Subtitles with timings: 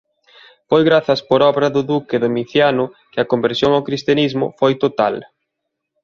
[0.69, 5.15] Foi grazas por obra do duque Domiciano que a conversión ao Cristianismo foi total.